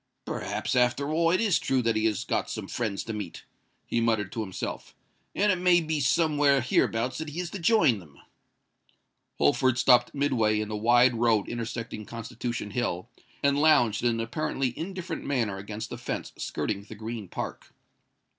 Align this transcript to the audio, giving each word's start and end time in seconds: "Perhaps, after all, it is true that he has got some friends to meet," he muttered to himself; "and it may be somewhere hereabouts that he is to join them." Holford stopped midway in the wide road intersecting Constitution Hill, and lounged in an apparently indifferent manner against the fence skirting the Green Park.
"Perhaps, 0.25 0.75
after 0.75 1.11
all, 1.11 1.29
it 1.29 1.39
is 1.39 1.59
true 1.59 1.83
that 1.83 1.95
he 1.95 2.05
has 2.05 2.23
got 2.23 2.49
some 2.49 2.67
friends 2.67 3.03
to 3.03 3.13
meet," 3.13 3.45
he 3.85 4.01
muttered 4.01 4.31
to 4.31 4.41
himself; 4.41 4.95
"and 5.35 5.51
it 5.51 5.59
may 5.59 5.79
be 5.79 5.99
somewhere 5.99 6.59
hereabouts 6.59 7.19
that 7.19 7.29
he 7.29 7.39
is 7.39 7.51
to 7.51 7.59
join 7.59 7.99
them." 7.99 8.17
Holford 9.37 9.77
stopped 9.77 10.15
midway 10.15 10.59
in 10.59 10.69
the 10.69 10.75
wide 10.75 11.17
road 11.17 11.47
intersecting 11.47 12.07
Constitution 12.07 12.71
Hill, 12.71 13.09
and 13.43 13.61
lounged 13.61 14.01
in 14.03 14.09
an 14.09 14.19
apparently 14.19 14.75
indifferent 14.75 15.23
manner 15.23 15.57
against 15.59 15.91
the 15.91 15.99
fence 15.99 16.31
skirting 16.35 16.81
the 16.81 16.95
Green 16.95 17.27
Park. 17.27 17.71